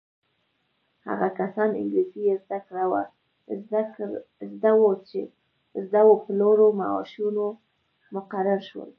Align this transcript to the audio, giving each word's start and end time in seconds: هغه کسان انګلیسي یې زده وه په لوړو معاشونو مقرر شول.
هغه 1.07 1.27
کسان 1.39 1.69
انګلیسي 1.81 2.21
یې 2.27 2.35
زده 5.85 6.01
وه 6.07 6.15
په 6.23 6.31
لوړو 6.39 6.67
معاشونو 6.79 7.45
مقرر 8.15 8.59
شول. 8.69 8.89